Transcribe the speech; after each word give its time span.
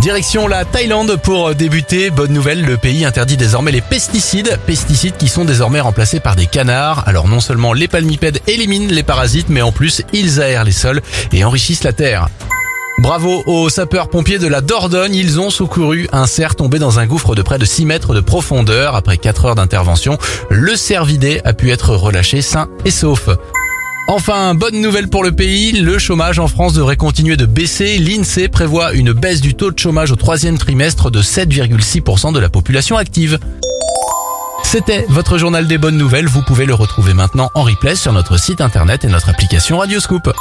Direction 0.00 0.46
la 0.46 0.64
Thaïlande 0.64 1.16
pour 1.16 1.56
débuter. 1.56 2.10
Bonne 2.10 2.32
nouvelle, 2.32 2.64
le 2.64 2.76
pays 2.76 3.04
interdit 3.04 3.36
désormais 3.36 3.72
les 3.72 3.80
pesticides. 3.80 4.56
Pesticides 4.64 5.16
qui 5.16 5.26
sont 5.26 5.44
désormais 5.44 5.80
remplacés 5.80 6.20
par 6.20 6.36
des 6.36 6.46
canards. 6.46 7.02
Alors 7.08 7.26
non 7.26 7.40
seulement 7.40 7.72
les 7.72 7.88
palmipèdes 7.88 8.40
éliminent 8.46 8.92
les 8.92 9.02
parasites, 9.02 9.48
mais 9.48 9.60
en 9.60 9.72
plus 9.72 10.02
ils 10.12 10.38
aèrent 10.38 10.62
les 10.62 10.72
sols 10.72 11.02
et 11.32 11.44
enrichissent 11.44 11.82
la 11.82 11.92
terre. 11.92 12.28
Bravo 12.98 13.42
aux 13.46 13.68
sapeurs-pompiers 13.68 14.38
de 14.38 14.46
la 14.46 14.60
Dordogne, 14.60 15.14
ils 15.14 15.40
ont 15.40 15.50
secouru 15.50 16.08
un 16.12 16.26
cerf 16.26 16.54
tombé 16.54 16.78
dans 16.78 17.00
un 17.00 17.06
gouffre 17.06 17.34
de 17.34 17.42
près 17.42 17.58
de 17.58 17.64
6 17.64 17.84
mètres 17.84 18.14
de 18.14 18.20
profondeur. 18.20 18.94
Après 18.94 19.18
4 19.18 19.46
heures 19.46 19.54
d'intervention, 19.56 20.16
le 20.48 20.76
cervidé 20.76 21.40
a 21.44 21.54
pu 21.54 21.70
être 21.72 21.94
relâché 21.96 22.40
sain 22.40 22.68
et 22.84 22.90
sauf. 22.92 23.28
Enfin, 24.10 24.54
bonne 24.54 24.80
nouvelle 24.80 25.08
pour 25.08 25.22
le 25.22 25.32
pays, 25.32 25.72
le 25.72 25.98
chômage 25.98 26.38
en 26.38 26.48
France 26.48 26.72
devrait 26.72 26.96
continuer 26.96 27.36
de 27.36 27.44
baisser. 27.44 27.98
L'INSEE 27.98 28.48
prévoit 28.48 28.94
une 28.94 29.12
baisse 29.12 29.42
du 29.42 29.54
taux 29.54 29.70
de 29.70 29.78
chômage 29.78 30.10
au 30.10 30.16
troisième 30.16 30.56
trimestre 30.56 31.10
de 31.10 31.20
7,6% 31.20 32.32
de 32.32 32.38
la 32.38 32.48
population 32.48 32.96
active. 32.96 33.38
C'était 34.64 35.04
votre 35.10 35.36
journal 35.36 35.66
des 35.66 35.76
bonnes 35.76 35.98
nouvelles, 35.98 36.26
vous 36.26 36.42
pouvez 36.42 36.64
le 36.64 36.72
retrouver 36.72 37.12
maintenant 37.12 37.50
en 37.54 37.64
replay 37.64 37.96
sur 37.96 38.14
notre 38.14 38.38
site 38.38 38.62
internet 38.62 39.04
et 39.04 39.08
notre 39.08 39.28
application 39.28 39.76
Radioscoop. 39.76 40.32